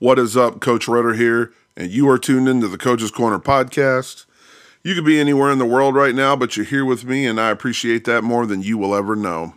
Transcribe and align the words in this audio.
What 0.00 0.20
is 0.20 0.36
up? 0.36 0.60
Coach 0.60 0.86
Rudder 0.86 1.14
here, 1.14 1.52
and 1.76 1.90
you 1.90 2.08
are 2.08 2.20
tuned 2.20 2.48
into 2.48 2.68
the 2.68 2.78
Coach's 2.78 3.10
Corner 3.10 3.40
podcast. 3.40 4.26
You 4.84 4.94
could 4.94 5.04
be 5.04 5.18
anywhere 5.18 5.50
in 5.50 5.58
the 5.58 5.66
world 5.66 5.96
right 5.96 6.14
now, 6.14 6.36
but 6.36 6.56
you're 6.56 6.64
here 6.64 6.84
with 6.84 7.04
me, 7.04 7.26
and 7.26 7.40
I 7.40 7.50
appreciate 7.50 8.04
that 8.04 8.22
more 8.22 8.46
than 8.46 8.62
you 8.62 8.78
will 8.78 8.94
ever 8.94 9.16
know. 9.16 9.54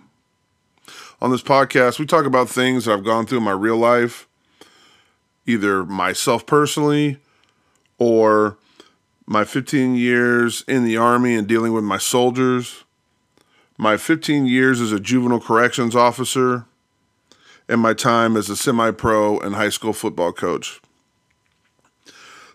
On 1.21 1.29
this 1.29 1.43
podcast, 1.43 1.99
we 1.99 2.07
talk 2.07 2.25
about 2.25 2.49
things 2.49 2.85
that 2.85 2.93
I've 2.93 3.03
gone 3.03 3.27
through 3.27 3.37
in 3.37 3.43
my 3.43 3.51
real 3.51 3.77
life, 3.77 4.27
either 5.45 5.85
myself 5.85 6.47
personally 6.47 7.19
or 7.99 8.57
my 9.27 9.43
15 9.43 9.93
years 9.93 10.63
in 10.67 10.83
the 10.85 10.97
Army 10.97 11.35
and 11.35 11.47
dealing 11.47 11.71
with 11.71 11.83
my 11.83 11.99
soldiers, 11.99 12.83
my 13.77 13.95
15 13.95 14.47
years 14.47 14.81
as 14.81 14.91
a 14.91 14.99
juvenile 14.99 15.39
corrections 15.39 15.95
officer, 15.95 16.65
and 17.71 17.79
my 17.79 17.93
time 17.93 18.35
as 18.35 18.49
a 18.49 18.55
semi 18.57 18.91
pro 18.91 19.39
and 19.39 19.55
high 19.55 19.69
school 19.69 19.93
football 19.93 20.33
coach. 20.33 20.81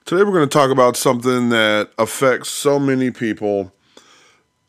Today, 0.05 0.23
we're 0.23 0.33
going 0.33 0.47
to 0.47 0.59
talk 0.59 0.71
about 0.71 0.95
something 0.95 1.49
that 1.49 1.91
affects 1.97 2.51
so 2.51 2.79
many 2.79 3.11
people 3.11 3.73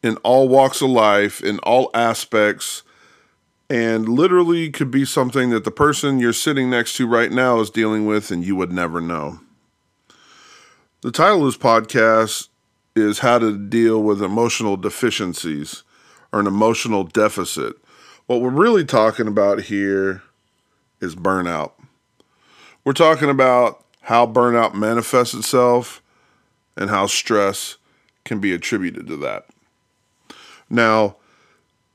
in 0.02 0.16
all 0.18 0.48
walks 0.48 0.82
of 0.82 0.90
life, 0.90 1.44
in 1.44 1.60
all 1.60 1.92
aspects, 1.94 2.84
and 3.70 4.08
literally 4.08 4.72
could 4.72 4.90
be 4.90 5.03
something 5.03 5.50
that 5.50 5.66
the 5.66 5.70
person 5.70 6.18
you're 6.18 6.31
sitting 6.31 6.70
next 6.70 6.95
to 6.95 7.06
right 7.06 7.31
now 7.31 7.59
is 7.59 7.70
dealing 7.70 8.06
with 8.06 8.31
and 8.31 8.45
you 8.45 8.56
would 8.56 8.72
never 8.72 9.02
know. 9.02 9.42
The 11.02 11.12
title 11.12 11.45
of 11.45 11.48
this 11.48 11.58
podcast 11.58 12.48
is 12.95 13.20
How 13.20 13.38
to 13.38 13.58
Deal 13.58 14.02
with 14.02 14.23
Emotional 14.23 14.78
Deficiencies 14.78 15.84
or 16.31 16.40
an 16.40 16.48
Emotional 16.48 17.03
Deficit. 17.03 17.75
What 18.28 18.40
we're 18.40 18.50
really 18.50 18.86
talking 18.86 19.28
about 19.28 19.64
here 19.64 20.23
is 21.02 21.16
burnout. 21.16 21.73
We're 22.84 22.94
talking 22.94 23.30
about 23.30 23.84
how 24.02 24.26
burnout 24.26 24.73
manifests 24.73 25.34
itself 25.34 26.02
and 26.76 26.90
how 26.90 27.08
stress 27.08 27.78
can 28.23 28.40
be 28.40 28.53
attributed 28.53 29.08
to 29.08 29.18
that. 29.18 29.48
Now, 30.70 31.18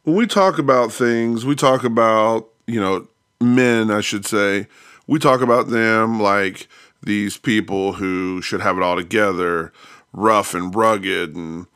when 0.04 0.16
we 0.16 0.26
talk 0.26 0.58
about 0.58 0.92
things, 0.92 1.44
we 1.44 1.54
talk 1.54 1.84
about, 1.84 2.48
you 2.66 2.80
know, 2.80 3.06
men, 3.40 3.90
I 3.90 4.00
should 4.00 4.26
say, 4.26 4.66
we 5.06 5.18
talk 5.18 5.40
about 5.40 5.68
them 5.68 6.20
like 6.20 6.68
these 7.02 7.36
people 7.36 7.94
who 7.94 8.40
should 8.42 8.60
have 8.60 8.76
it 8.76 8.82
all 8.82 8.96
together, 8.96 9.72
rough 10.12 10.54
and 10.54 10.74
rugged 10.74 11.34
and 11.34 11.66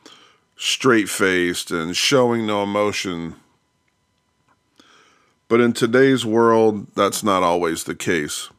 straight 0.55 1.09
faced 1.09 1.71
and 1.71 1.95
showing 1.95 2.45
no 2.45 2.63
emotion. 2.63 3.35
But 5.49 5.61
in 5.61 5.73
today's 5.73 6.25
world, 6.25 6.87
that's 6.95 7.23
not 7.23 7.43
always 7.43 7.85
the 7.85 7.95
case. 7.95 8.49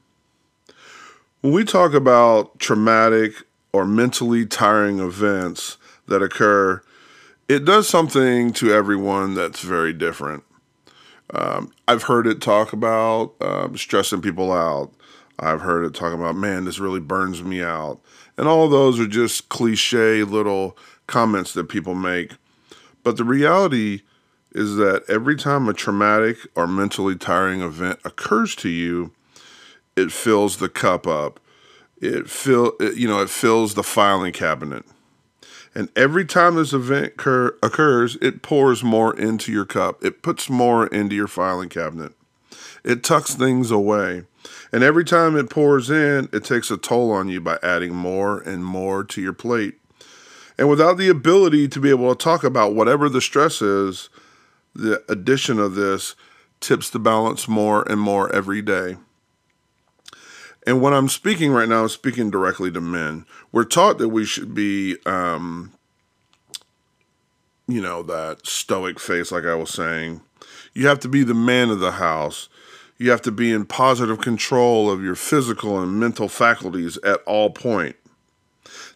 When 1.41 1.53
we 1.53 1.65
talk 1.65 1.93
about 1.93 2.59
traumatic 2.59 3.33
or 3.73 3.85
mentally 3.85 4.47
tiring 4.47 4.99
events 4.99 5.77
that 6.07 6.23
occur, 6.23 6.83
it 7.49 7.65
does 7.65 7.89
something 7.89 8.53
to 8.55 8.73
everyone 8.73 9.35
that's 9.35 9.61
very 9.61 9.93
different. 9.93 10.45
Um, 11.31 11.73
I've 11.87 12.05
heard 12.05 12.27
it 12.27 12.41
talk 12.41 12.73
about 12.73 13.35
um, 13.41 13.77
stressing 13.77 14.23
people 14.23 14.51
out. 14.51 14.93
I've 15.39 15.61
heard 15.61 15.85
it 15.85 15.95
talk 15.95 16.13
about, 16.15 16.37
man, 16.37 16.65
this 16.65 16.79
really 16.79 17.01
burns 17.01 17.43
me 17.43 17.63
out. 17.63 18.01
And 18.37 18.49
all 18.49 18.69
those 18.69 18.99
are 18.99 19.07
just 19.07 19.49
cliche 19.49 20.25
little 20.25 20.77
comments 21.07 21.53
that 21.55 21.69
people 21.69 21.95
make. 21.95 22.33
But 23.03 23.17
the 23.19 23.25
reality 23.25 24.03
is 24.53 24.77
that 24.77 25.05
every 25.09 25.37
time 25.37 25.69
a 25.69 25.75
traumatic 25.75 26.39
or 26.55 26.67
mentally 26.67 27.17
tiring 27.17 27.61
event 27.61 28.01
occurs 28.05 28.55
to 28.57 28.69
you, 28.69 29.13
it 29.97 30.13
fills 30.13 30.57
the 30.57 30.69
cup 30.69 31.07
up. 31.07 31.41
It 32.01 32.31
fill 32.31 32.75
it, 32.81 32.97
you 32.97 33.09
know, 33.09 33.21
it 33.21 33.31
fills 33.31 33.75
the 33.75 33.83
filing 33.83 34.33
cabinet. 34.33 34.85
And 35.75 35.91
every 35.95 36.25
time 36.25 36.57
this 36.57 36.73
event 36.73 37.07
occur, 37.07 37.57
occurs, 37.63 38.17
it 38.23 38.43
pours 38.43 38.83
more 38.83 39.17
into 39.17 39.53
your 39.53 39.65
cup. 39.65 40.05
It 40.05 40.23
puts 40.23 40.49
more 40.49 40.87
into 40.87 41.15
your 41.15 41.29
filing 41.29 41.69
cabinet. 41.69 42.13
It 42.85 43.03
tucks 43.03 43.35
things 43.35 43.71
away. 43.71 44.25
And 44.73 44.83
every 44.83 45.05
time 45.05 45.37
it 45.37 45.51
pours 45.51 45.91
in, 45.91 46.29
it 46.33 46.45
takes 46.45 46.71
a 46.71 46.77
toll 46.77 47.11
on 47.11 47.29
you 47.29 47.41
by 47.41 47.59
adding 47.63 47.95
more 47.95 48.41
and 48.41 48.65
more 48.65 49.05
to 49.05 49.21
your 49.21 49.33
plate. 49.33 49.75
And 50.57 50.69
without 50.69 50.99
the 50.99 51.09
ability 51.09 51.69
to 51.69 51.81
be 51.81 51.91
able 51.91 52.15
to 52.15 52.25
talk 52.25 52.45
about 52.45 52.75
whatever 52.75 53.09
the 53.09 53.21
stress 53.21 53.63
is, 53.63 54.09
the 54.75 55.03
addition 55.09 55.59
of 55.59 55.75
this 55.75 56.15
tips 56.61 56.91
the 56.91 56.99
balance 56.99 57.49
more 57.49 57.83
and 57.91 58.01
more 58.01 58.33
every 58.35 58.63
day. 58.63 58.97
And 60.67 60.83
when 60.83 60.93
I'm 60.93 61.09
speaking 61.09 61.53
right 61.53 61.69
now, 61.69 61.83
I'm 61.83 61.89
speaking 61.89 62.31
directly 62.31 62.71
to 62.73 62.81
men. 62.81 63.25
We're 63.53 63.65
taught 63.65 63.99
that 63.99 64.11
we 64.11 64.25
should 64.25 64.55
be, 64.55 64.97
um, 65.07 65.73
you 67.67 67.81
know, 67.81 68.03
that 68.03 68.47
stoic 68.47 69.01
face, 69.01 69.33
like 69.33 69.45
I 69.45 69.55
was 69.55 69.71
saying. 69.71 70.21
You 70.75 70.87
have 70.89 71.01
to 71.01 71.09
be 71.09 71.23
the 71.23 71.35
man 71.35 71.71
of 71.71 71.81
the 71.81 71.93
house. 71.93 72.49
You 72.99 73.11
have 73.11 73.23
to 73.23 73.33
be 73.33 73.53
in 73.53 73.65
positive 73.65 74.21
control 74.21 74.91
of 74.91 75.03
your 75.03 75.15
physical 75.15 75.81
and 75.81 75.99
mental 75.99 76.29
faculties 76.29 76.99
at 76.99 77.21
all 77.27 77.51
point. 77.51 77.97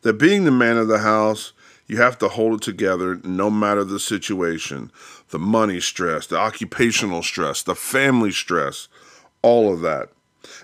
That 0.02 0.14
being 0.14 0.44
the 0.44 0.50
man 0.50 0.76
of 0.76 0.88
the 0.88 0.98
house, 0.98 1.52
you 1.86 1.96
have 1.98 2.18
to 2.18 2.28
hold 2.28 2.54
it 2.54 2.62
together 2.62 3.20
no 3.24 3.50
matter 3.50 3.84
the 3.84 4.00
situation. 4.00 4.90
The 5.32 5.38
money 5.38 5.80
stress, 5.80 6.26
the 6.26 6.38
occupational 6.38 7.22
stress, 7.22 7.62
the 7.62 7.74
family 7.74 8.30
stress, 8.30 8.86
all 9.42 9.72
of 9.72 9.80
that 9.80 10.10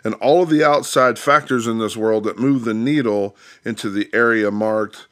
and 0.05 0.15
all 0.15 0.43
of 0.43 0.51
the 0.51 0.65
outside 0.65 1.19
factors 1.19 1.67
in 1.67 1.79
this 1.79 1.97
world 1.97 2.25
that 2.25 2.39
move 2.39 2.65
the 2.65 2.75
needle 2.75 3.37
into 3.65 3.91
the 3.91 4.09
area 4.13 4.51
marked 4.51 5.07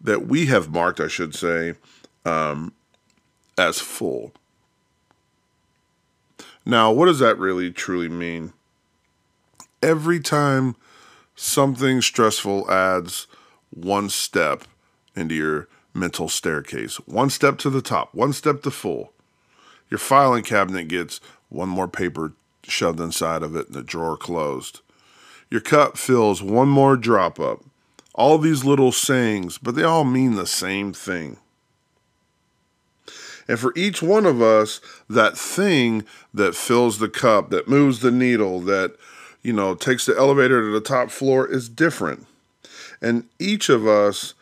that 0.00 0.26
we 0.26 0.46
have 0.46 0.70
marked, 0.70 1.00
I 1.00 1.08
should 1.08 1.34
say, 1.34 1.74
um, 2.24 2.72
as 3.56 3.80
full. 3.80 4.32
Now, 6.64 6.92
what 6.92 7.06
does 7.06 7.18
that 7.18 7.38
really 7.38 7.72
truly 7.72 8.08
mean? 8.08 8.52
Every 9.82 10.20
time 10.20 10.76
something 11.34 12.00
stressful 12.00 12.70
adds 12.70 13.26
one 13.70 14.08
step 14.08 14.64
into 15.16 15.34
your 15.34 15.68
mental 15.98 16.28
staircase, 16.28 16.96
one 17.06 17.30
step 17.30 17.58
to 17.58 17.70
the 17.70 17.82
top, 17.82 18.14
one 18.14 18.32
step 18.32 18.62
to 18.62 18.70
full, 18.70 19.12
your 19.90 19.98
filing 19.98 20.42
cabinet 20.42 20.88
gets 20.88 21.20
one 21.48 21.68
more 21.68 21.88
paper 21.88 22.32
shoved 22.64 23.00
inside 23.00 23.42
of 23.42 23.56
it 23.56 23.66
and 23.66 23.74
the 23.74 23.82
drawer 23.82 24.16
closed. 24.16 24.80
Your 25.50 25.60
cup 25.60 25.96
fills 25.96 26.42
one 26.42 26.68
more 26.68 26.96
drop 26.96 27.40
up. 27.40 27.60
All 28.14 28.36
these 28.36 28.64
little 28.64 28.92
sayings, 28.92 29.58
but 29.58 29.74
they 29.74 29.84
all 29.84 30.04
mean 30.04 30.34
the 30.34 30.46
same 30.46 30.92
thing. 30.92 31.38
And 33.46 33.58
for 33.58 33.72
each 33.76 34.02
one 34.02 34.26
of 34.26 34.42
us, 34.42 34.80
that 35.08 35.38
thing 35.38 36.04
that 36.34 36.54
fills 36.54 36.98
the 36.98 37.08
cup, 37.08 37.48
that 37.50 37.68
moves 37.68 38.00
the 38.00 38.10
needle, 38.10 38.60
that, 38.60 38.96
you 39.42 39.54
know, 39.54 39.74
takes 39.74 40.04
the 40.04 40.18
elevator 40.18 40.60
to 40.60 40.70
the 40.70 40.80
top 40.82 41.10
floor 41.10 41.50
is 41.50 41.68
different. 41.68 42.26
And 43.00 43.24
each 43.38 43.70
of 43.70 43.86
us 43.86 44.34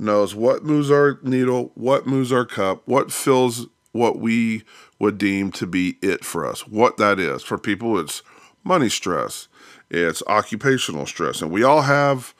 knows 0.00 0.34
what 0.34 0.64
moves 0.64 0.90
our 0.90 1.18
needle, 1.22 1.72
what 1.74 2.06
moves 2.06 2.32
our 2.32 2.44
cup, 2.44 2.82
what 2.86 3.12
fills 3.12 3.66
what 3.92 4.18
we 4.18 4.62
would 4.98 5.18
deem 5.18 5.50
to 5.52 5.66
be 5.66 5.96
it 6.02 6.24
for 6.24 6.46
us. 6.46 6.66
What 6.66 6.96
that 6.96 7.18
is. 7.18 7.42
For 7.42 7.58
people, 7.58 7.98
it's 7.98 8.22
money 8.64 8.88
stress, 8.88 9.48
it's 9.90 10.22
occupational 10.26 11.06
stress. 11.06 11.42
And 11.42 11.50
we 11.50 11.62
all 11.62 11.82
have 11.82 12.34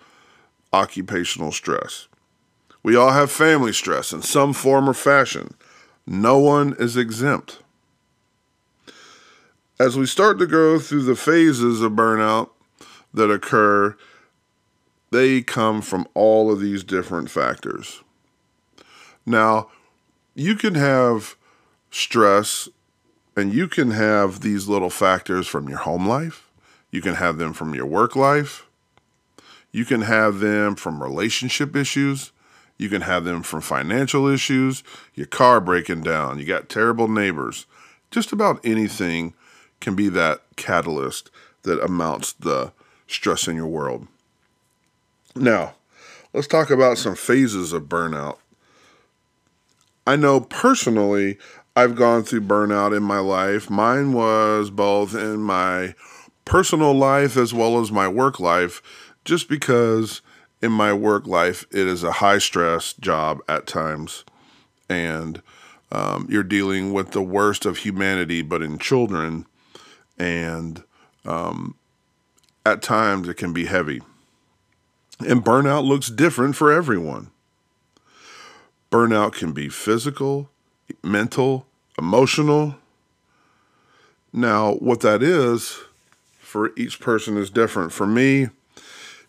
occupational 0.73 1.53
stress. 1.53 2.07
We 2.83 2.97
all 2.97 3.11
have 3.11 3.31
family 3.31 3.73
stress 3.73 4.12
in 4.12 4.23
some 4.23 4.53
form 4.53 4.89
or 4.89 4.95
fashion. 4.95 5.55
No 6.07 6.39
one 6.39 6.75
is 6.79 6.97
exempt. 6.97 7.59
As 9.79 9.97
we 9.97 10.07
start 10.07 10.39
to 10.39 10.47
go 10.47 10.79
through 10.79 11.03
the 11.03 11.17
phases 11.17 11.81
of 11.81 11.93
burnout 11.93 12.51
that 13.12 13.31
occur, 13.31 13.97
they 15.11 15.43
come 15.43 15.83
from 15.83 16.07
all 16.15 16.53
of 16.53 16.61
these 16.61 16.85
different 16.85 17.31
factors. 17.31 18.03
Now, 19.27 19.69
you 20.35 20.55
can 20.55 20.75
have 20.75 21.37
stress, 21.91 22.69
and 23.37 23.53
you 23.53 23.69
can 23.69 23.91
have 23.91 24.41
these 24.41 24.69
little 24.69 24.91
factors 24.91 25.47
from 25.47 25.69
your 25.69 25.79
home 25.79 26.07
life, 26.07 26.49
you 26.91 27.01
can 27.01 27.15
have 27.15 27.39
them 27.39 27.53
from 27.53 27.75
your 27.75 27.87
work 27.87 28.17
life, 28.17 28.67
you 29.73 29.85
can 29.85 30.03
have 30.03 30.41
them 30.41 30.75
from 30.75 31.03
relationship 31.03 31.77
issues. 31.77 32.33
You 32.81 32.89
can 32.89 33.03
have 33.03 33.25
them 33.25 33.43
from 33.43 33.61
financial 33.61 34.27
issues, 34.27 34.83
your 35.15 35.27
car 35.27 35.61
breaking 35.61 36.01
down, 36.01 36.39
you 36.39 36.47
got 36.47 36.71
terrible 36.71 37.09
neighbors. 37.09 37.67
Just 38.11 38.33
about 38.33 38.59
anything 38.65 39.35
can 39.83 39.95
be 39.95 40.09
that 40.09 40.41
catalyst 40.57 41.31
that 41.65 41.85
amounts 41.85 42.33
the 42.33 42.73
stress 43.07 43.47
in 43.47 43.55
your 43.55 43.67
world. 43.67 44.09
Now, 45.37 45.75
let's 46.32 46.47
talk 46.47 46.71
about 46.71 46.99
some 46.99 47.15
phases 47.15 47.73
of 47.73 47.85
burnout. 47.85 48.38
I 50.06 50.17
know 50.17 50.41
personally, 50.41 51.38
I've 51.77 51.94
gone 51.94 52.25
through 52.25 52.43
burnout 52.43 52.97
in 52.97 53.03
my 53.03 53.21
life. 53.21 53.71
Mine 53.71 54.12
was 54.12 54.71
both 54.71 55.15
in 55.15 55.41
my 55.41 55.94
personal 56.44 56.93
life 56.93 57.37
as 57.37 57.55
well 57.55 57.81
as 57.81 57.93
my 57.93 58.09
work 58.09 58.41
life, 58.41 58.82
just 59.25 59.49
because 59.49 60.21
in 60.61 60.73
my 60.73 60.93
work 60.93 61.27
life 61.27 61.65
it 61.71 61.87
is 61.87 62.03
a 62.03 62.12
high 62.12 62.38
stress 62.38 62.93
job 62.94 63.41
at 63.49 63.69
times. 63.69 64.25
And 64.88 65.43
um, 65.93 66.26
you're 66.29 66.43
dealing 66.43 66.93
with 66.93 67.12
the 67.12 67.23
worst 67.23 67.65
of 67.65 67.79
humanity, 67.79 68.43
but 68.43 68.62
in 68.62 68.79
children. 68.79 69.47
And 70.19 70.83
um, 71.25 71.76
at 72.67 72.83
times 72.83 73.29
it 73.29 73.35
can 73.35 73.53
be 73.53 73.67
heavy. 73.67 74.00
And 75.27 75.45
burnout 75.45 75.87
looks 75.87 76.09
different 76.09 76.57
for 76.57 76.73
everyone. 76.73 77.31
Burnout 78.91 79.33
can 79.33 79.53
be 79.53 79.69
physical, 79.69 80.49
mental, 81.03 81.67
emotional. 81.99 82.77
Now, 84.33 84.75
what 84.75 85.01
that 85.01 85.23
is 85.23 85.79
for 86.39 86.73
each 86.77 87.01
person 87.01 87.37
is 87.37 87.51
different. 87.51 87.93
For 87.93 88.07
me, 88.07 88.49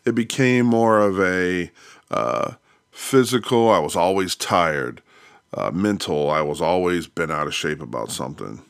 it 0.05 0.15
became 0.15 0.65
more 0.65 0.99
of 0.99 1.19
a 1.19 1.71
uh, 2.09 2.53
physical, 2.91 3.69
I 3.69 3.79
was 3.79 3.95
always 3.95 4.35
tired. 4.35 5.01
Uh, 5.53 5.69
mental, 5.71 6.29
I 6.29 6.41
was 6.41 6.61
always 6.61 7.07
been 7.07 7.29
out 7.29 7.47
of 7.47 7.53
shape 7.53 7.81
about 7.81 8.09
something. 8.09 8.61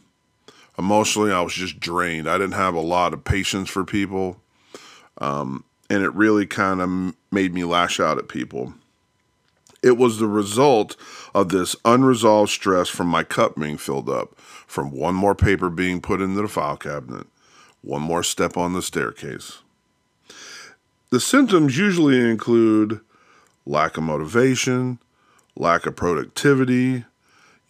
Emotionally, 0.79 1.31
I 1.31 1.41
was 1.41 1.53
just 1.53 1.79
drained. 1.79 2.27
I 2.27 2.39
didn't 2.39 2.53
have 2.53 2.73
a 2.73 2.81
lot 2.81 3.13
of 3.13 3.23
patience 3.23 3.69
for 3.69 3.83
people. 3.83 4.37
Um, 5.19 5.63
and 5.91 6.05
it 6.05 6.13
really 6.13 6.45
kind 6.45 6.79
of 6.79 7.15
made 7.33 7.53
me 7.53 7.65
lash 7.65 7.99
out 7.99 8.17
at 8.17 8.29
people. 8.29 8.73
It 9.83 9.97
was 9.97 10.19
the 10.19 10.27
result 10.27 10.95
of 11.35 11.49
this 11.49 11.75
unresolved 11.83 12.49
stress 12.49 12.87
from 12.87 13.07
my 13.07 13.25
cup 13.25 13.57
being 13.59 13.77
filled 13.77 14.09
up, 14.09 14.39
from 14.39 14.91
one 14.91 15.15
more 15.15 15.35
paper 15.35 15.69
being 15.69 15.99
put 15.99 16.21
into 16.21 16.41
the 16.41 16.47
file 16.47 16.77
cabinet, 16.77 17.27
one 17.81 18.01
more 18.01 18.23
step 18.23 18.55
on 18.55 18.71
the 18.71 18.81
staircase. 18.81 19.59
The 21.09 21.19
symptoms 21.19 21.77
usually 21.77 22.21
include 22.21 23.01
lack 23.65 23.97
of 23.97 24.03
motivation, 24.03 24.97
lack 25.57 25.85
of 25.85 25.97
productivity. 25.97 27.03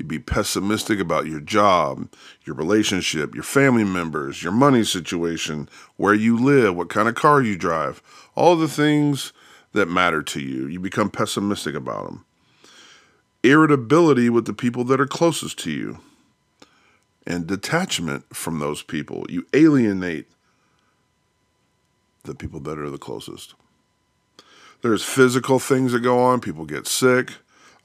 You'd 0.01 0.07
be 0.07 0.17
pessimistic 0.17 0.99
about 0.99 1.27
your 1.27 1.39
job, 1.39 2.11
your 2.43 2.55
relationship, 2.55 3.35
your 3.35 3.43
family 3.43 3.83
members, 3.83 4.41
your 4.41 4.51
money 4.51 4.83
situation, 4.83 5.69
where 5.95 6.15
you 6.15 6.35
live, 6.35 6.75
what 6.75 6.89
kind 6.89 7.07
of 7.07 7.13
car 7.13 7.39
you 7.39 7.55
drive, 7.55 8.01
all 8.33 8.55
the 8.55 8.67
things 8.67 9.31
that 9.73 9.85
matter 9.85 10.23
to 10.23 10.41
you. 10.41 10.65
You 10.65 10.79
become 10.79 11.11
pessimistic 11.11 11.75
about 11.75 12.05
them. 12.05 12.25
Irritability 13.43 14.27
with 14.27 14.45
the 14.45 14.55
people 14.55 14.83
that 14.85 14.99
are 14.99 15.05
closest 15.05 15.59
to 15.59 15.71
you, 15.71 15.99
and 17.27 17.45
detachment 17.45 18.35
from 18.35 18.57
those 18.57 18.81
people. 18.81 19.27
You 19.29 19.45
alienate 19.53 20.25
the 22.23 22.33
people 22.33 22.59
that 22.61 22.79
are 22.79 22.89
the 22.89 22.97
closest. 22.97 23.53
There's 24.81 25.03
physical 25.03 25.59
things 25.59 25.91
that 25.91 25.99
go 25.99 26.23
on. 26.23 26.41
People 26.41 26.65
get 26.65 26.87
sick, 26.87 27.33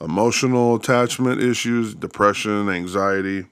emotional 0.01 0.75
attachment 0.75 1.43
issues, 1.43 1.95
depression, 1.95 2.69
anxiety, 2.69 3.47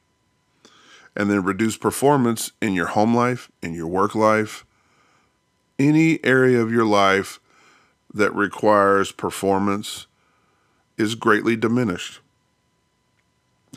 and 1.16 1.30
then 1.30 1.44
reduced 1.44 1.80
performance 1.80 2.52
in 2.60 2.74
your 2.74 2.88
home 2.88 3.14
life, 3.14 3.50
in 3.62 3.74
your 3.74 3.86
work 3.86 4.14
life, 4.14 4.64
any 5.78 6.24
area 6.24 6.60
of 6.60 6.70
your 6.72 6.84
life 6.84 7.40
that 8.12 8.34
requires 8.34 9.12
performance 9.12 10.06
is 10.96 11.14
greatly 11.14 11.56
diminished. 11.56 12.20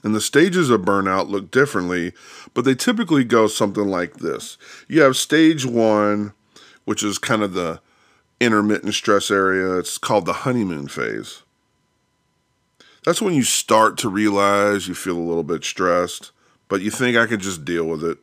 And 0.03 0.13
the 0.13 0.21
stages 0.21 0.69
of 0.69 0.81
burnout 0.81 1.29
look 1.29 1.49
differently, 1.49 2.13
but 2.53 2.65
they 2.65 2.75
typically 2.75 3.23
go 3.23 3.47
something 3.47 3.87
like 3.87 4.17
this. 4.17 4.57
You 4.87 5.01
have 5.01 5.17
stage 5.17 5.65
one, 5.65 6.33
which 6.85 7.03
is 7.03 7.17
kind 7.17 7.41
of 7.41 7.53
the 7.53 7.81
intermittent 8.39 8.93
stress 8.93 9.31
area. 9.31 9.79
It's 9.79 9.97
called 9.97 10.25
the 10.25 10.33
honeymoon 10.33 10.87
phase. 10.87 11.41
That's 13.07 13.21
when 13.21 13.33
you 13.36 13.44
start 13.44 13.98
to 14.00 14.09
realize 14.09 14.89
you 14.89 14.94
feel 14.94 15.15
a 15.15 15.24
little 15.24 15.42
bit 15.42 15.63
stressed, 15.63 16.33
but 16.68 16.81
you 16.81 16.92
think 16.92 17.15
I 17.15 17.25
can 17.25 17.39
just 17.39 17.63
deal 17.63 17.86
with 17.86 18.04
it. 18.04 18.18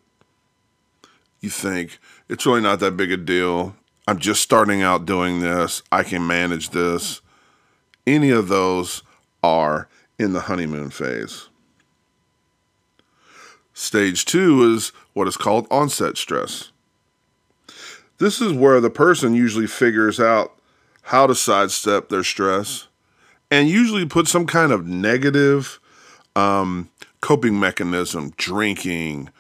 You 1.41 1.49
think 1.49 1.99
it's 2.29 2.45
really 2.45 2.61
not 2.61 2.81
that 2.81 2.95
big 2.95 3.11
a 3.11 3.17
deal. 3.17 3.77
I'm 4.07 4.19
just 4.19 4.43
starting 4.43 4.83
out 4.83 5.07
doing 5.07 5.41
this. 5.41 5.83
I 5.91 6.03
can 6.03 6.27
manage 6.27 6.69
this. 6.69 7.23
Any 8.07 8.29
of 8.29 8.49
those 8.49 9.03
are 9.43 9.89
in 10.19 10.35
the 10.35 10.41
honeymoon 10.41 10.91
phase. 10.91 11.49
Stage 13.73 14.27
two 14.27 14.71
is 14.71 14.91
what 15.15 15.27
is 15.27 15.39
called 15.39 15.67
onset 15.71 16.19
stress. 16.19 16.73
This 18.19 18.39
is 18.39 18.53
where 18.53 18.83
the 18.83 18.91
person 18.91 19.33
usually 19.33 19.67
figures 19.67 20.21
out 20.21 20.53
how 21.05 21.27
to 21.27 21.35
sidestep 21.35 22.11
their 22.11 22.23
stress 22.23 22.89
and 23.50 23.69
usually 23.69 24.06
put 24.06 24.29
some 24.29 24.46
kind 24.46 24.73
of 24.73 24.87
negative 24.87 25.81
um, 26.37 26.91
coping 27.20 27.58
mechanism, 27.58 28.32
drinking, 28.37 29.31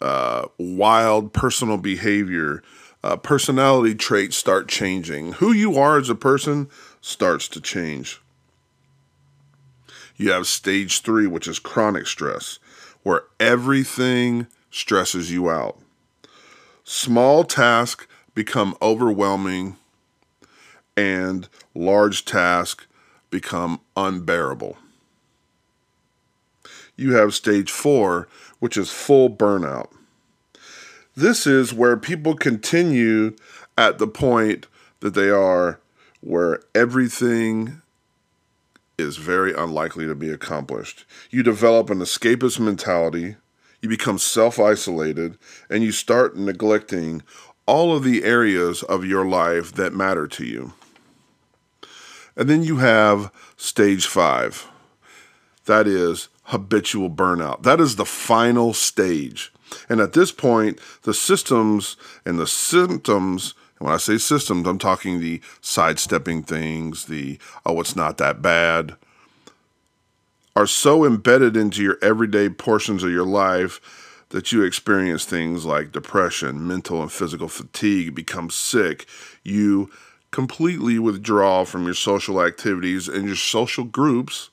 uh, 0.00 0.46
wild 0.58 1.32
personal 1.32 1.76
behavior, 1.76 2.62
uh, 3.02 3.16
personality 3.16 3.94
traits 3.94 4.36
start 4.36 4.68
changing. 4.68 5.32
Who 5.34 5.52
you 5.52 5.76
are 5.76 5.98
as 5.98 6.10
a 6.10 6.14
person 6.14 6.68
starts 7.00 7.48
to 7.48 7.60
change. 7.60 8.20
You 10.16 10.32
have 10.32 10.48
stage 10.48 11.02
three, 11.02 11.28
which 11.28 11.46
is 11.46 11.60
chronic 11.60 12.06
stress, 12.06 12.58
where 13.04 13.22
everything 13.38 14.48
stresses 14.70 15.30
you 15.30 15.48
out. 15.48 15.78
Small 16.82 17.44
tasks 17.44 18.06
become 18.34 18.76
overwhelming 18.82 19.76
and 20.96 21.48
large 21.74 22.24
tasks 22.24 22.87
become 23.30 23.80
unbearable. 23.96 24.76
You 26.96 27.14
have 27.14 27.34
stage 27.34 27.70
four, 27.70 28.28
which 28.58 28.76
is 28.76 28.90
full 28.90 29.30
burnout. 29.30 29.88
This 31.14 31.46
is 31.46 31.72
where 31.72 31.96
people 31.96 32.34
continue 32.34 33.36
at 33.76 33.98
the 33.98 34.06
point 34.08 34.66
that 35.00 35.14
they 35.14 35.30
are, 35.30 35.80
where 36.20 36.60
everything 36.74 37.82
is 38.98 39.16
very 39.16 39.54
unlikely 39.54 40.06
to 40.06 40.14
be 40.14 40.30
accomplished. 40.30 41.04
You 41.30 41.42
develop 41.42 41.90
an 41.90 41.98
escapist 41.98 42.58
mentality 42.58 43.36
you 43.80 43.88
become 43.88 44.18
self 44.18 44.58
isolated, 44.58 45.38
and 45.70 45.84
you 45.84 45.92
start 45.92 46.36
neglecting 46.36 47.22
all 47.66 47.94
of 47.94 48.02
the 48.02 48.24
areas 48.24 48.82
of 48.82 49.04
your 49.04 49.24
life 49.24 49.72
that 49.72 49.94
matter 49.94 50.26
to 50.26 50.44
you. 50.44 50.72
And 52.38 52.48
then 52.48 52.62
you 52.62 52.76
have 52.76 53.30
stage 53.56 54.06
five 54.06 54.66
that 55.66 55.86
is 55.86 56.28
habitual 56.44 57.10
burnout. 57.10 57.62
That 57.62 57.78
is 57.78 57.96
the 57.96 58.06
final 58.06 58.72
stage. 58.72 59.52
And 59.88 60.00
at 60.00 60.14
this 60.14 60.32
point, 60.32 60.80
the 61.02 61.12
systems 61.12 61.96
and 62.24 62.38
the 62.38 62.46
symptoms, 62.46 63.52
and 63.78 63.86
when 63.86 63.94
I 63.94 63.98
say 63.98 64.16
systems, 64.16 64.66
I'm 64.66 64.78
talking 64.78 65.20
the 65.20 65.42
sidestepping 65.60 66.44
things, 66.44 67.04
the, 67.04 67.38
oh, 67.66 67.80
it's 67.80 67.94
not 67.94 68.16
that 68.16 68.40
bad, 68.40 68.96
are 70.56 70.66
so 70.66 71.04
embedded 71.04 71.54
into 71.54 71.82
your 71.82 71.98
everyday 72.00 72.48
portions 72.48 73.04
of 73.04 73.10
your 73.10 73.26
life 73.26 74.24
that 74.30 74.52
you 74.52 74.62
experience 74.62 75.24
things 75.24 75.64
like 75.64 75.92
depression, 75.92 76.66
mental 76.66 77.02
and 77.02 77.12
physical 77.12 77.48
fatigue, 77.48 78.14
become 78.14 78.48
sick, 78.48 79.06
you 79.42 79.90
completely 80.30 80.98
withdraw 80.98 81.64
from 81.64 81.84
your 81.84 81.94
social 81.94 82.42
activities 82.42 83.08
and 83.08 83.26
your 83.26 83.36
social 83.36 83.84
groups, 83.84 84.50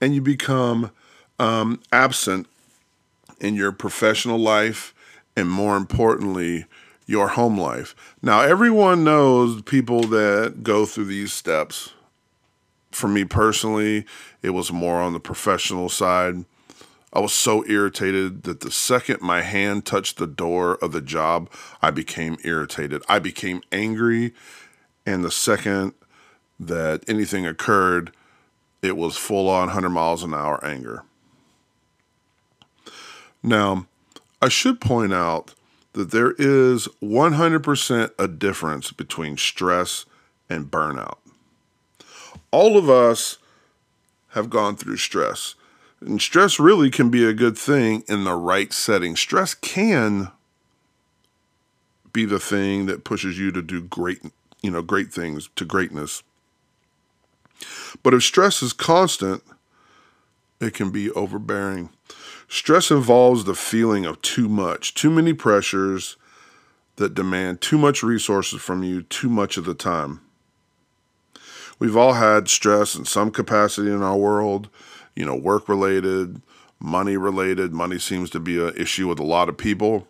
and 0.00 0.14
you 0.14 0.20
become 0.20 0.90
um, 1.38 1.80
absent 1.92 2.46
in 3.40 3.54
your 3.54 3.72
professional 3.72 4.38
life 4.38 4.94
and 5.36 5.48
more 5.48 5.76
importantly, 5.76 6.66
your 7.06 7.28
home 7.28 7.58
life. 7.58 7.94
Now, 8.20 8.40
everyone 8.40 9.04
knows 9.04 9.62
people 9.62 10.02
that 10.02 10.62
go 10.62 10.84
through 10.84 11.06
these 11.06 11.32
steps 11.32 11.94
for 12.90 13.08
me 13.08 13.24
personally, 13.24 14.04
it 14.42 14.50
was 14.50 14.72
more 14.72 15.00
on 15.00 15.12
the 15.12 15.20
professional 15.20 15.88
side. 15.88 16.44
I 17.12 17.20
was 17.20 17.32
so 17.32 17.64
irritated 17.66 18.42
that 18.42 18.60
the 18.60 18.70
second 18.70 19.20
my 19.20 19.42
hand 19.42 19.86
touched 19.86 20.18
the 20.18 20.26
door 20.26 20.76
of 20.76 20.92
the 20.92 21.00
job, 21.00 21.50
I 21.80 21.90
became 21.90 22.36
irritated. 22.44 23.02
I 23.08 23.18
became 23.18 23.62
angry. 23.72 24.34
And 25.06 25.24
the 25.24 25.30
second 25.30 25.94
that 26.60 27.02
anything 27.08 27.46
occurred, 27.46 28.12
it 28.82 28.96
was 28.96 29.16
full 29.16 29.48
on 29.48 29.66
100 29.68 29.88
miles 29.88 30.22
an 30.22 30.34
hour 30.34 30.62
anger. 30.64 31.04
Now, 33.42 33.86
I 34.42 34.48
should 34.48 34.80
point 34.80 35.14
out 35.14 35.54
that 35.94 36.10
there 36.10 36.32
is 36.38 36.88
100% 37.02 38.10
a 38.18 38.28
difference 38.28 38.92
between 38.92 39.36
stress 39.36 40.04
and 40.50 40.70
burnout 40.70 41.18
all 42.50 42.76
of 42.76 42.88
us 42.88 43.38
have 44.28 44.50
gone 44.50 44.76
through 44.76 44.96
stress. 44.96 45.54
And 46.00 46.22
stress 46.22 46.60
really 46.60 46.90
can 46.90 47.10
be 47.10 47.24
a 47.24 47.32
good 47.32 47.58
thing 47.58 48.04
in 48.08 48.24
the 48.24 48.34
right 48.34 48.72
setting. 48.72 49.16
Stress 49.16 49.54
can 49.54 50.30
be 52.12 52.24
the 52.24 52.38
thing 52.38 52.86
that 52.86 53.04
pushes 53.04 53.38
you 53.38 53.50
to 53.52 53.62
do 53.62 53.82
great, 53.82 54.20
you 54.62 54.70
know, 54.70 54.82
great 54.82 55.12
things 55.12 55.48
to 55.56 55.64
greatness. 55.64 56.22
But 58.02 58.14
if 58.14 58.22
stress 58.22 58.62
is 58.62 58.72
constant, 58.72 59.42
it 60.60 60.74
can 60.74 60.90
be 60.90 61.10
overbearing. 61.10 61.90
Stress 62.48 62.90
involves 62.90 63.44
the 63.44 63.54
feeling 63.54 64.06
of 64.06 64.22
too 64.22 64.48
much, 64.48 64.94
too 64.94 65.10
many 65.10 65.32
pressures 65.32 66.16
that 66.96 67.14
demand 67.14 67.60
too 67.60 67.78
much 67.78 68.02
resources 68.02 68.60
from 68.60 68.82
you 68.82 69.02
too 69.02 69.28
much 69.28 69.56
of 69.56 69.64
the 69.64 69.74
time. 69.74 70.20
We've 71.78 71.96
all 71.96 72.14
had 72.14 72.48
stress 72.48 72.94
in 72.94 73.04
some 73.04 73.30
capacity 73.30 73.90
in 73.90 74.02
our 74.02 74.16
world, 74.16 74.68
you 75.18 75.24
know, 75.24 75.34
work 75.34 75.68
related, 75.68 76.40
money 76.78 77.16
related. 77.16 77.72
Money 77.72 77.98
seems 77.98 78.30
to 78.30 78.38
be 78.38 78.64
an 78.64 78.72
issue 78.76 79.08
with 79.08 79.18
a 79.18 79.24
lot 79.24 79.48
of 79.48 79.56
people. 79.56 80.06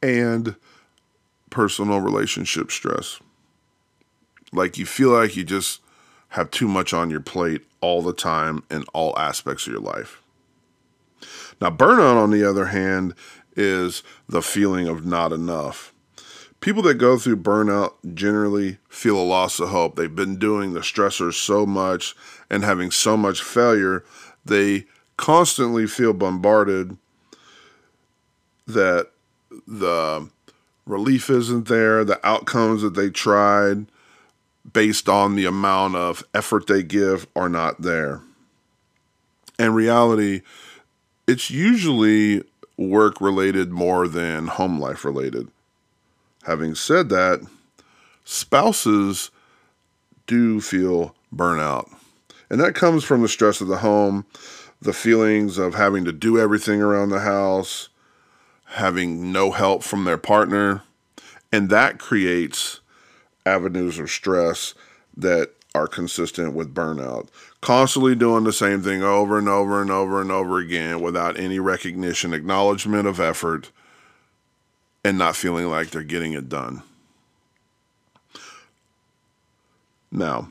And 0.00 0.54
personal 1.50 2.00
relationship 2.00 2.70
stress. 2.70 3.18
Like 4.52 4.78
you 4.78 4.86
feel 4.86 5.10
like 5.10 5.36
you 5.36 5.42
just 5.42 5.80
have 6.28 6.52
too 6.52 6.68
much 6.68 6.94
on 6.94 7.10
your 7.10 7.20
plate 7.20 7.66
all 7.80 8.02
the 8.02 8.12
time 8.12 8.62
in 8.70 8.84
all 8.94 9.18
aspects 9.18 9.66
of 9.66 9.72
your 9.72 9.82
life. 9.82 10.22
Now, 11.60 11.70
burnout, 11.70 12.22
on 12.22 12.30
the 12.30 12.48
other 12.48 12.66
hand, 12.66 13.14
is 13.56 14.04
the 14.28 14.42
feeling 14.42 14.86
of 14.86 15.04
not 15.04 15.32
enough. 15.32 15.92
People 16.60 16.82
that 16.82 16.94
go 16.94 17.18
through 17.18 17.36
burnout 17.36 17.94
generally 18.14 18.78
feel 18.88 19.16
a 19.16 19.22
loss 19.22 19.60
of 19.60 19.68
hope. 19.68 19.94
They've 19.94 20.14
been 20.14 20.38
doing 20.38 20.72
the 20.72 20.80
stressors 20.80 21.34
so 21.34 21.64
much 21.64 22.16
and 22.50 22.64
having 22.64 22.90
so 22.90 23.16
much 23.16 23.42
failure, 23.42 24.04
they 24.44 24.86
constantly 25.16 25.86
feel 25.86 26.12
bombarded 26.12 26.96
that 28.66 29.10
the 29.66 30.28
relief 30.86 31.30
isn't 31.30 31.68
there, 31.68 32.04
the 32.04 32.24
outcomes 32.26 32.82
that 32.82 32.94
they 32.94 33.10
tried 33.10 33.86
based 34.72 35.08
on 35.08 35.36
the 35.36 35.46
amount 35.46 35.96
of 35.96 36.24
effort 36.34 36.66
they 36.66 36.82
give 36.82 37.26
are 37.36 37.48
not 37.48 37.82
there. 37.82 38.20
In 39.58 39.74
reality, 39.74 40.42
it's 41.26 41.50
usually 41.50 42.42
work 42.76 43.20
related 43.20 43.70
more 43.70 44.06
than 44.06 44.46
home 44.46 44.78
life 44.78 45.04
related. 45.04 45.48
Having 46.48 46.76
said 46.76 47.10
that, 47.10 47.46
spouses 48.24 49.30
do 50.26 50.62
feel 50.62 51.14
burnout. 51.32 51.94
And 52.48 52.58
that 52.58 52.74
comes 52.74 53.04
from 53.04 53.20
the 53.20 53.28
stress 53.28 53.60
of 53.60 53.68
the 53.68 53.76
home, 53.76 54.24
the 54.80 54.94
feelings 54.94 55.58
of 55.58 55.74
having 55.74 56.06
to 56.06 56.12
do 56.12 56.38
everything 56.38 56.80
around 56.80 57.10
the 57.10 57.20
house, 57.20 57.90
having 58.64 59.30
no 59.30 59.50
help 59.50 59.82
from 59.82 60.04
their 60.04 60.16
partner. 60.16 60.84
And 61.52 61.68
that 61.68 61.98
creates 61.98 62.80
avenues 63.44 63.98
of 63.98 64.08
stress 64.08 64.72
that 65.18 65.50
are 65.74 65.86
consistent 65.86 66.54
with 66.54 66.74
burnout. 66.74 67.28
Constantly 67.60 68.14
doing 68.14 68.44
the 68.44 68.54
same 68.54 68.80
thing 68.80 69.02
over 69.02 69.36
and 69.36 69.50
over 69.50 69.82
and 69.82 69.90
over 69.90 70.22
and 70.22 70.32
over 70.32 70.56
again 70.56 71.02
without 71.02 71.38
any 71.38 71.58
recognition, 71.58 72.32
acknowledgement 72.32 73.06
of 73.06 73.20
effort, 73.20 73.70
and 75.04 75.18
not 75.18 75.36
feeling 75.36 75.68
like 75.68 75.90
they're 75.90 76.02
getting 76.02 76.32
it 76.32 76.48
done. 76.48 76.82
Now, 80.10 80.48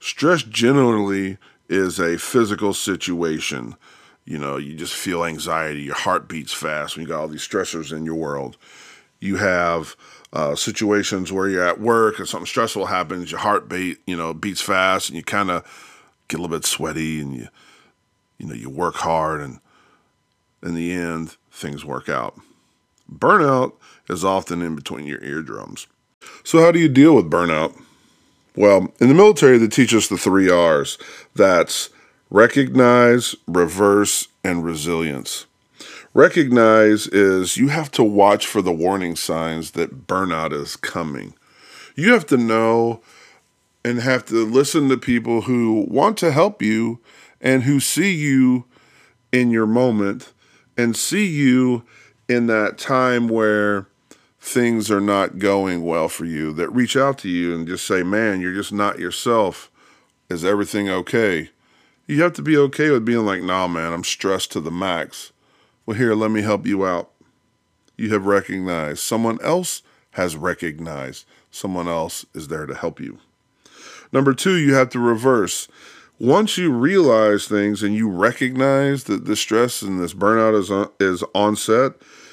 stress 0.00 0.42
generally 0.42 1.38
is 1.68 1.98
a 1.98 2.18
physical 2.18 2.74
situation. 2.74 3.76
You 4.24 4.38
know, 4.38 4.56
you 4.56 4.74
just 4.74 4.94
feel 4.94 5.24
anxiety, 5.24 5.82
your 5.82 5.94
heart 5.94 6.28
beats 6.28 6.52
fast 6.52 6.96
when 6.96 7.02
you 7.02 7.08
got 7.08 7.20
all 7.20 7.28
these 7.28 7.46
stressors 7.46 7.92
in 7.94 8.06
your 8.06 8.14
world. 8.14 8.56
You 9.20 9.36
have 9.36 9.96
uh, 10.32 10.54
situations 10.54 11.32
where 11.32 11.48
you're 11.48 11.66
at 11.66 11.80
work 11.80 12.18
and 12.18 12.28
something 12.28 12.46
stressful 12.46 12.86
happens, 12.86 13.30
your 13.30 13.40
heart 13.40 13.68
beat, 13.68 13.98
you 14.06 14.16
know, 14.16 14.34
beats 14.34 14.60
fast, 14.60 15.08
and 15.08 15.16
you 15.16 15.22
kind 15.22 15.50
of 15.50 15.62
get 16.28 16.38
a 16.38 16.42
little 16.42 16.56
bit 16.56 16.66
sweaty, 16.66 17.20
and 17.20 17.34
you, 17.34 17.48
you 18.38 18.46
know, 18.46 18.54
you 18.54 18.68
work 18.68 18.96
hard, 18.96 19.40
and 19.40 19.60
in 20.62 20.74
the 20.74 20.92
end, 20.92 21.36
things 21.50 21.84
work 21.84 22.08
out. 22.08 22.38
Burnout 23.12 23.72
is 24.08 24.24
often 24.24 24.62
in 24.62 24.74
between 24.74 25.06
your 25.06 25.22
eardrums. 25.22 25.86
So, 26.42 26.60
how 26.60 26.72
do 26.72 26.78
you 26.78 26.88
deal 26.88 27.14
with 27.14 27.30
burnout? 27.30 27.78
Well, 28.56 28.92
in 29.00 29.08
the 29.08 29.14
military, 29.14 29.58
they 29.58 29.68
teach 29.68 29.94
us 29.94 30.08
the 30.08 30.16
three 30.16 30.50
R's. 30.50 30.96
That's 31.34 31.90
recognize, 32.30 33.34
reverse, 33.46 34.28
and 34.42 34.64
resilience. 34.64 35.46
Recognize 36.14 37.08
is 37.08 37.56
you 37.56 37.68
have 37.68 37.90
to 37.92 38.04
watch 38.04 38.46
for 38.46 38.62
the 38.62 38.72
warning 38.72 39.16
signs 39.16 39.72
that 39.72 40.06
burnout 40.06 40.52
is 40.52 40.76
coming. 40.76 41.34
You 41.96 42.12
have 42.12 42.26
to 42.26 42.36
know 42.36 43.02
and 43.84 44.00
have 44.00 44.24
to 44.26 44.46
listen 44.46 44.88
to 44.88 44.96
people 44.96 45.42
who 45.42 45.86
want 45.88 46.16
to 46.18 46.32
help 46.32 46.62
you 46.62 47.00
and 47.40 47.64
who 47.64 47.80
see 47.80 48.12
you 48.12 48.64
in 49.32 49.50
your 49.50 49.66
moment 49.66 50.32
and 50.76 50.96
see 50.96 51.26
you 51.26 51.84
in 52.28 52.46
that 52.46 52.78
time 52.78 53.28
where 53.28 53.86
things 54.40 54.90
are 54.90 55.00
not 55.00 55.38
going 55.38 55.84
well 55.84 56.08
for 56.08 56.24
you 56.24 56.52
that 56.52 56.68
reach 56.70 56.96
out 56.96 57.18
to 57.18 57.28
you 57.28 57.54
and 57.54 57.66
just 57.66 57.86
say, 57.86 58.02
Man, 58.02 58.40
you're 58.40 58.54
just 58.54 58.72
not 58.72 58.98
yourself. 58.98 59.70
Is 60.28 60.44
everything 60.44 60.88
okay? 60.88 61.50
You 62.06 62.22
have 62.22 62.34
to 62.34 62.42
be 62.42 62.56
okay 62.56 62.90
with 62.90 63.04
being 63.04 63.24
like, 63.24 63.42
Nah, 63.42 63.66
man, 63.66 63.92
I'm 63.92 64.04
stressed 64.04 64.52
to 64.52 64.60
the 64.60 64.70
max. 64.70 65.32
Well, 65.86 65.96
here, 65.96 66.14
let 66.14 66.30
me 66.30 66.42
help 66.42 66.66
you 66.66 66.86
out. 66.86 67.10
You 67.96 68.12
have 68.12 68.26
recognized. 68.26 69.00
Someone 69.00 69.38
else 69.42 69.82
has 70.12 70.36
recognized. 70.36 71.26
Someone 71.50 71.88
else 71.88 72.26
is 72.34 72.48
there 72.48 72.66
to 72.66 72.74
help 72.74 73.00
you. 73.00 73.18
Number 74.12 74.34
two, 74.34 74.56
you 74.56 74.74
have 74.74 74.90
to 74.90 74.98
reverse. 74.98 75.68
Once 76.24 76.56
you 76.56 76.72
realize 76.72 77.46
things 77.46 77.82
and 77.82 77.94
you 77.94 78.08
recognize 78.08 79.04
that 79.04 79.26
this 79.26 79.40
stress 79.40 79.82
and 79.82 80.00
this 80.00 80.14
burnout 80.14 80.58
is 80.58 80.70
on, 80.70 80.88
is 80.98 81.22
onset, 81.34 81.92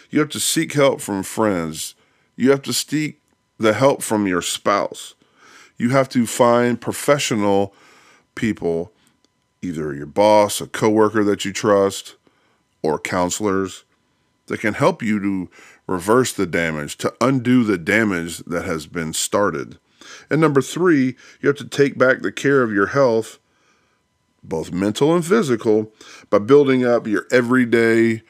you 0.10 0.17
have 0.17 0.29
to 0.29 0.39
seek 0.39 0.71
help 0.71 1.01
from 1.01 1.21
friends. 1.21 1.93
You 2.38 2.51
have 2.51 2.62
to 2.62 2.71
seek 2.71 3.19
the 3.57 3.74
help 3.74 4.01
from 4.01 4.27
your 4.27 4.41
spouse. 4.41 5.15
You 5.75 5.89
have 5.89 6.07
to 6.07 6.25
find 6.25 6.79
professional 6.79 7.74
people, 8.33 8.93
either 9.62 9.93
your 9.93 10.05
boss, 10.05 10.62
a 10.62 10.67
coworker 10.67 11.25
that 11.25 11.43
you 11.43 11.51
trust, 11.51 12.15
or 12.81 12.98
counselors 12.98 13.83
that 14.45 14.62
can 14.62 14.75
help 14.75 15.03
you 15.03 15.19
to 15.19 15.50
reverse 15.86 16.31
the 16.31 16.45
damage, 16.45 16.95
to 17.00 17.13
undo 17.19 17.65
the 17.65 17.77
damage 17.77 18.38
that 18.45 18.63
has 18.63 18.88
been 18.88 19.12
started. 19.12 19.79
And 20.29 20.39
number 20.39 20.62
three, 20.62 21.17
you 21.41 21.50
have 21.50 21.57
to 21.57 21.67
take 21.67 21.98
back 21.98 22.21
the 22.21 22.31
care 22.31 22.63
of 22.63 22.71
your 22.71 22.88
health, 22.88 23.38
both 24.43 24.71
mental 24.71 25.13
and 25.15 25.25
physical, 25.25 25.91
by 26.29 26.39
building 26.39 26.86
up 26.86 27.07
your 27.07 27.25
everyday 27.31 28.21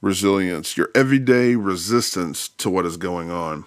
resilience, 0.00 0.76
your 0.76 0.90
everyday 0.94 1.56
resistance 1.56 2.48
to 2.48 2.70
what 2.70 2.86
is 2.86 2.96
going 2.96 3.30
on. 3.30 3.64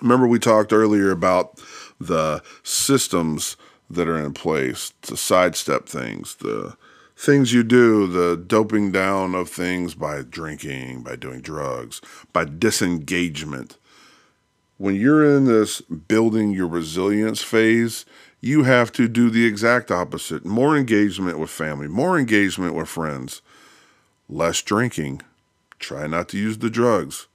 Remember, 0.00 0.26
we 0.26 0.38
talked 0.38 0.72
earlier 0.72 1.10
about 1.10 1.60
the 1.98 2.42
systems 2.62 3.56
that 3.88 4.08
are 4.08 4.18
in 4.18 4.34
place 4.34 4.92
to 5.02 5.16
sidestep 5.16 5.88
things, 5.88 6.36
the 6.36 6.76
things 7.16 7.52
you 7.52 7.62
do, 7.62 8.06
the 8.06 8.36
doping 8.36 8.92
down 8.92 9.34
of 9.34 9.48
things 9.48 9.94
by 9.94 10.20
drinking, 10.22 11.02
by 11.02 11.16
doing 11.16 11.40
drugs, 11.40 12.02
by 12.32 12.44
disengagement. 12.44 13.78
When 14.76 14.94
you're 14.94 15.24
in 15.36 15.46
this 15.46 15.80
building 15.80 16.50
your 16.50 16.66
resilience 16.66 17.42
phase, 17.42 18.04
you 18.40 18.64
have 18.64 18.92
to 18.92 19.08
do 19.08 19.30
the 19.30 19.46
exact 19.46 19.90
opposite 19.90 20.44
more 20.44 20.76
engagement 20.76 21.38
with 21.38 21.50
family, 21.50 21.88
more 21.88 22.18
engagement 22.18 22.74
with 22.74 22.88
friends, 22.88 23.42
less 24.28 24.62
drinking. 24.62 25.22
Try 25.78 26.06
not 26.06 26.28
to 26.30 26.38
use 26.38 26.58
the 26.58 26.70
drugs. 26.70 27.26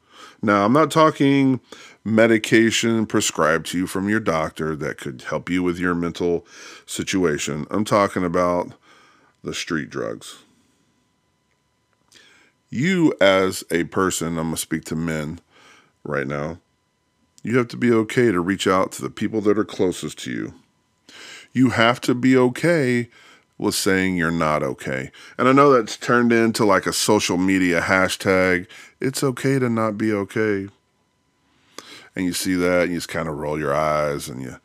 Now, 0.41 0.65
I'm 0.65 0.74
not 0.74 0.89
talking 0.89 1.60
medication 2.03 3.05
prescribed 3.05 3.67
to 3.67 3.77
you 3.77 3.88
from 3.88 4.10
your 4.10 4.20
doctor 4.20 4.75
that 4.75 4.98
could 4.98 5.24
help 5.24 5.50
you 5.50 5.62
with 5.62 5.77
your 5.77 5.93
mental 5.93 6.46
situation. 6.86 7.67
I'm 7.70 7.86
talking 7.86 8.24
about 8.24 8.74
the 9.43 9.53
street 9.53 9.89
drugs. 9.89 10.39
You, 12.70 13.13
as 13.20 13.63
a 13.70 13.84
person, 13.86 14.29
I'm 14.29 14.46
going 14.46 14.51
to 14.51 14.58
speak 14.58 14.86
to 14.86 14.96
men 14.96 15.41
right 16.03 16.25
now, 16.25 16.60
you 17.43 17.58
have 17.58 17.67
to 17.70 17.77
be 17.77 17.91
okay 17.91 18.31
to 18.31 18.39
reach 18.39 18.65
out 18.65 18.91
to 18.93 19.01
the 19.01 19.10
people 19.10 19.41
that 19.41 19.58
are 19.58 19.65
closest 19.65 20.20
to 20.20 20.31
you. 20.31 20.53
You 21.53 21.72
have 21.72 22.01
to 22.01 22.15
be 22.15 22.38
okay 22.38 23.10
with 23.58 23.75
saying 23.75 24.17
you're 24.17 24.31
not 24.31 24.63
okay. 24.63 25.12
And 25.38 25.48
I 25.48 25.51
know 25.51 25.72
that's 25.72 25.98
turned 25.98 26.34
into 26.34 26.65
like 26.65 26.86
a 26.86 26.93
social 26.93 27.38
media 27.38 27.81
hashtag. 27.81 28.67
It's 29.00 29.24
okay 29.24 29.60
to 29.60 29.70
not 29.70 29.98
be 29.98 30.12
okay. 30.13 30.67
And 32.15 32.25
you 32.25 32.34
see 32.34 32.55
that 32.55 32.84
and 32.84 32.91
you 32.91 32.98
just 32.98 33.10
kind 33.10 33.29
of 33.29 33.38
roll 33.38 33.60
your 33.60 33.74
eyes 33.74 34.27
and 34.27 34.41
you 34.41 34.58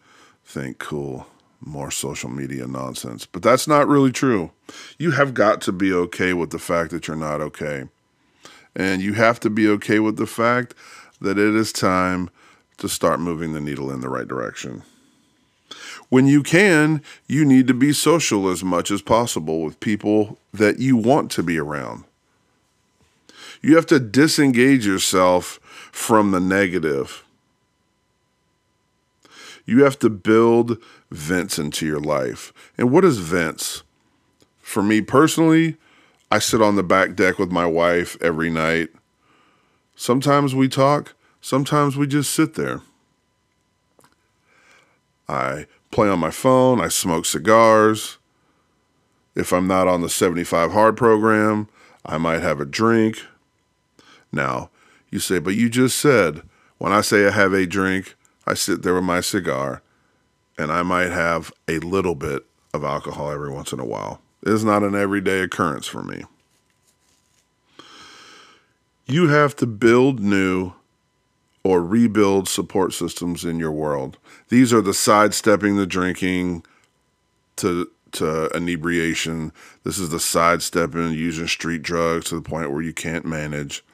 think, 0.44 0.78
cool 0.78 1.26
more 1.60 1.90
social 1.90 2.30
media 2.30 2.66
nonsense. 2.66 3.26
But 3.26 3.42
that's 3.42 3.66
not 3.66 3.88
really 3.88 4.12
true. 4.12 4.52
You 4.98 5.12
have 5.12 5.34
got 5.34 5.60
to 5.62 5.72
be 5.72 5.92
okay 5.92 6.32
with 6.32 6.50
the 6.50 6.58
fact 6.58 6.90
that 6.90 7.08
you're 7.08 7.16
not 7.16 7.40
okay. 7.40 7.84
And 8.74 9.02
you 9.02 9.14
have 9.14 9.40
to 9.40 9.50
be 9.50 9.68
okay 9.68 9.98
with 9.98 10.16
the 10.16 10.26
fact 10.26 10.74
that 11.20 11.38
it 11.38 11.54
is 11.54 11.72
time 11.72 12.30
to 12.78 12.88
start 12.88 13.20
moving 13.20 13.52
the 13.52 13.60
needle 13.60 13.90
in 13.90 14.00
the 14.00 14.08
right 14.08 14.28
direction. 14.28 14.82
When 16.08 16.26
you 16.26 16.42
can, 16.42 17.02
you 17.26 17.44
need 17.44 17.66
to 17.66 17.74
be 17.74 17.92
social 17.92 18.48
as 18.48 18.62
much 18.62 18.90
as 18.90 19.02
possible 19.02 19.62
with 19.62 19.80
people 19.80 20.38
that 20.52 20.78
you 20.78 20.96
want 20.96 21.30
to 21.32 21.42
be 21.42 21.58
around. 21.58 22.04
You 23.60 23.74
have 23.76 23.86
to 23.86 23.98
disengage 23.98 24.86
yourself 24.86 25.58
from 25.90 26.30
the 26.30 26.40
negative. 26.40 27.24
You 29.64 29.82
have 29.82 29.98
to 29.98 30.10
build 30.10 30.78
vents 31.10 31.58
into 31.58 31.86
your 31.86 31.98
life. 31.98 32.52
And 32.78 32.92
what 32.92 33.04
is 33.04 33.18
vents? 33.18 33.82
For 34.60 34.82
me 34.82 35.00
personally, 35.00 35.76
I 36.30 36.38
sit 36.38 36.62
on 36.62 36.76
the 36.76 36.82
back 36.84 37.16
deck 37.16 37.38
with 37.38 37.50
my 37.50 37.66
wife 37.66 38.16
every 38.20 38.50
night. 38.50 38.90
Sometimes 39.96 40.54
we 40.54 40.68
talk, 40.68 41.14
sometimes 41.40 41.96
we 41.96 42.06
just 42.06 42.32
sit 42.32 42.54
there. 42.54 42.82
I 45.28 45.66
play 45.96 46.10
on 46.10 46.18
my 46.18 46.30
phone, 46.30 46.78
I 46.78 46.88
smoke 46.88 47.24
cigars. 47.24 48.18
If 49.34 49.50
I'm 49.50 49.66
not 49.66 49.88
on 49.88 50.02
the 50.02 50.10
75 50.10 50.72
hard 50.72 50.94
program, 50.94 51.70
I 52.04 52.18
might 52.18 52.42
have 52.42 52.60
a 52.60 52.66
drink. 52.66 53.24
Now, 54.30 54.68
you 55.10 55.20
say, 55.20 55.38
but 55.38 55.54
you 55.54 55.70
just 55.70 55.98
said, 55.98 56.42
when 56.76 56.92
I 56.92 57.00
say 57.00 57.26
I 57.26 57.30
have 57.30 57.54
a 57.54 57.64
drink, 57.64 58.14
I 58.46 58.52
sit 58.52 58.82
there 58.82 58.92
with 58.92 59.04
my 59.04 59.22
cigar 59.22 59.80
and 60.58 60.70
I 60.70 60.82
might 60.82 61.10
have 61.10 61.50
a 61.66 61.78
little 61.78 62.14
bit 62.14 62.44
of 62.74 62.84
alcohol 62.84 63.30
every 63.30 63.50
once 63.50 63.72
in 63.72 63.80
a 63.80 63.86
while. 63.86 64.20
It's 64.42 64.64
not 64.64 64.82
an 64.82 64.94
everyday 64.94 65.40
occurrence 65.40 65.86
for 65.86 66.02
me. 66.02 66.24
You 69.06 69.28
have 69.28 69.56
to 69.56 69.66
build 69.66 70.20
new 70.20 70.74
or 71.66 71.82
rebuild 71.82 72.48
support 72.48 72.92
systems 72.92 73.44
in 73.44 73.58
your 73.58 73.72
world. 73.72 74.18
These 74.50 74.72
are 74.72 74.80
the 74.80 74.94
sidestepping 74.94 75.74
the 75.74 75.84
drinking 75.84 76.64
to 77.56 77.90
to 78.12 78.46
inebriation. 78.54 79.52
This 79.82 79.98
is 79.98 80.10
the 80.10 80.20
sidestepping 80.20 81.10
using 81.10 81.48
street 81.48 81.82
drugs 81.82 82.26
to 82.26 82.36
the 82.36 82.40
point 82.40 82.70
where 82.70 82.82
you 82.82 82.92
can't 82.92 83.24
manage. 83.24 83.84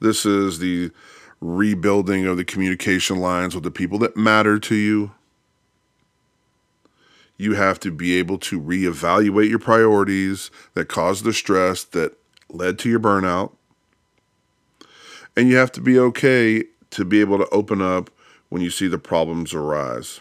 This 0.00 0.26
is 0.26 0.58
the 0.58 0.90
rebuilding 1.40 2.26
of 2.26 2.38
the 2.38 2.44
communication 2.44 3.18
lines 3.18 3.54
with 3.54 3.62
the 3.62 3.70
people 3.70 4.00
that 4.00 4.16
matter 4.16 4.58
to 4.58 4.74
you. 4.74 5.12
You 7.38 7.54
have 7.54 7.78
to 7.80 7.92
be 7.92 8.16
able 8.16 8.38
to 8.38 8.60
reevaluate 8.60 9.48
your 9.48 9.60
priorities 9.60 10.50
that 10.74 10.88
caused 10.88 11.22
the 11.22 11.32
stress 11.32 11.84
that 11.84 12.18
led 12.48 12.80
to 12.80 12.90
your 12.90 13.00
burnout. 13.00 13.52
And 15.36 15.48
you 15.48 15.56
have 15.56 15.70
to 15.72 15.80
be 15.80 15.98
okay 15.98 16.64
to 16.96 17.04
be 17.04 17.20
able 17.20 17.38
to 17.38 17.48
open 17.50 17.82
up 17.82 18.10
when 18.48 18.62
you 18.62 18.70
see 18.70 18.88
the 18.88 18.98
problems 18.98 19.52
arise. 19.52 20.20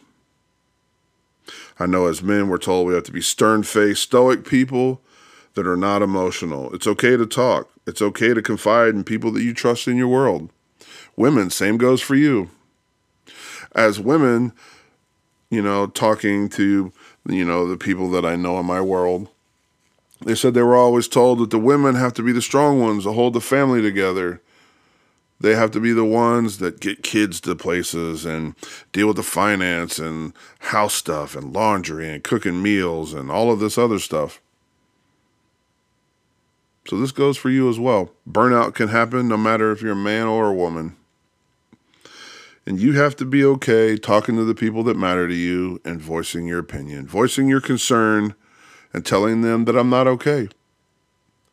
I 1.79 1.86
know 1.86 2.08
as 2.08 2.22
men, 2.22 2.50
we're 2.50 2.58
told 2.58 2.88
we 2.88 2.94
have 2.96 3.03
to 3.03 3.12
be 3.12 3.22
stern 3.22 3.63
faced, 3.63 4.03
stoic 4.03 4.46
people 4.46 5.01
that 5.53 5.66
are 5.66 5.77
not 5.77 6.01
emotional. 6.01 6.74
It's 6.74 6.88
okay 6.88 7.16
to 7.16 7.25
talk, 7.25 7.70
it's 7.88 8.01
okay 8.01 8.33
to 8.33 8.42
confide 8.42 8.90
in 8.90 9.05
people 9.05 9.31
that 9.31 9.44
you 9.44 9.53
trust 9.53 9.88
in 9.88 9.96
your 9.96 10.09
world. 10.09 10.50
Women, 11.16 11.50
same 11.50 11.77
goes 11.77 12.01
for 12.01 12.16
you. 12.16 12.50
As 13.74 14.00
women, 14.00 14.51
you 15.50 15.61
know, 15.61 15.88
talking 15.88 16.50
to, 16.50 16.92
you 17.29 17.46
know, 17.46 17.68
the 17.68 17.77
people 17.77 18.09
that 18.11 18.25
I 18.25 18.35
know 18.35 18.59
in 18.59 18.66
my 18.66 18.81
world, 18.81 19.29
they 20.25 20.35
said 20.35 20.53
they 20.53 20.61
were 20.61 20.75
always 20.75 21.07
told 21.07 21.40
that 21.40 21.51
the 21.51 21.59
women 21.59 21.96
have 21.96 22.14
to 22.16 22.24
be 22.24 22.33
the 22.33 22.42
strong 22.42 22.81
ones 22.81 23.03
to 23.03 23.14
hold 23.14 23.33
the 23.33 23.42
family 23.42 23.81
together. 23.81 24.42
They 25.39 25.55
have 25.55 25.71
to 25.71 25.79
be 25.79 25.91
the 25.91 26.05
ones 26.05 26.59
that 26.59 26.79
get 26.79 27.03
kids 27.03 27.41
to 27.41 27.55
places 27.55 28.25
and 28.25 28.55
deal 28.93 29.07
with 29.07 29.17
the 29.17 29.24
finance 29.24 30.00
and 30.00 30.33
house 30.59 30.93
stuff 30.93 31.35
and 31.35 31.53
laundry 31.53 32.09
and 32.09 32.24
cooking 32.24 32.61
meals 32.61 33.13
and 33.13 33.29
all 33.29 33.51
of 33.51 33.59
this 33.59 33.77
other 33.77 34.00
stuff. 34.00 34.41
So 36.87 36.98
this 36.98 37.11
goes 37.11 37.37
for 37.37 37.50
you 37.50 37.69
as 37.69 37.79
well. 37.79 38.11
Burnout 38.29 38.75
can 38.75 38.89
happen 38.89 39.27
no 39.27 39.37
matter 39.37 39.71
if 39.71 39.81
you're 39.81 39.93
a 39.93 39.95
man 39.95 40.27
or 40.27 40.48
a 40.48 40.53
woman. 40.53 40.95
And 42.65 42.79
you 42.79 42.93
have 42.93 43.15
to 43.17 43.25
be 43.25 43.43
okay 43.43 43.98
talking 43.98 44.35
to 44.37 44.43
the 44.43 44.55
people 44.55 44.83
that 44.83 44.98
matter 44.98 45.27
to 45.27 45.33
you 45.33 45.81
and 45.83 46.01
voicing 46.01 46.48
your 46.48 46.59
opinion, 46.59 47.07
voicing 47.07 47.48
your 47.48 47.61
concern, 47.61 48.35
and 48.93 49.05
telling 49.05 49.41
them 49.41 49.65
that 49.65 49.75
I'm 49.75 49.89
not 49.89 50.07
okay. 50.07 50.48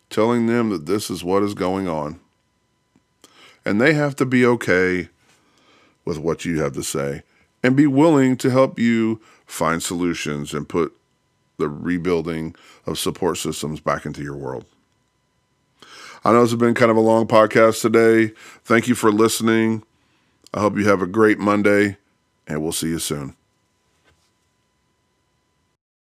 Telling 0.08 0.46
them 0.46 0.70
that 0.70 0.86
this 0.86 1.10
is 1.10 1.24
what 1.24 1.42
is 1.42 1.54
going 1.54 1.88
on. 1.88 2.20
And 3.64 3.80
they 3.80 3.94
have 3.94 4.16
to 4.16 4.26
be 4.26 4.44
okay 4.44 5.08
with 6.04 6.18
what 6.18 6.44
you 6.44 6.60
have 6.60 6.72
to 6.72 6.82
say 6.82 7.22
and 7.62 7.76
be 7.76 7.86
willing 7.86 8.36
to 8.38 8.50
help 8.50 8.78
you 8.78 9.20
find 9.46 9.82
solutions 9.82 10.52
and 10.52 10.68
put 10.68 10.92
the 11.58 11.68
rebuilding 11.68 12.56
of 12.86 12.98
support 12.98 13.38
systems 13.38 13.80
back 13.80 14.04
into 14.04 14.22
your 14.22 14.36
world. 14.36 14.64
I 16.24 16.32
know 16.32 16.42
this 16.42 16.52
has 16.52 16.60
been 16.60 16.74
kind 16.74 16.90
of 16.90 16.96
a 16.96 17.00
long 17.00 17.26
podcast 17.26 17.82
today. 17.82 18.32
Thank 18.64 18.88
you 18.88 18.94
for 18.94 19.12
listening. 19.12 19.82
I 20.54 20.60
hope 20.60 20.76
you 20.76 20.86
have 20.88 21.02
a 21.02 21.06
great 21.06 21.38
Monday, 21.38 21.96
and 22.46 22.62
we'll 22.62 22.72
see 22.72 22.88
you 22.88 22.98
soon. 22.98 23.36